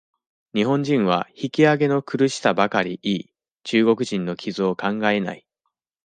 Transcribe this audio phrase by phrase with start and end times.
[0.55, 5.45] 日本人は、引き揚げの苦しさばかり言い、中国人の傷を考えない。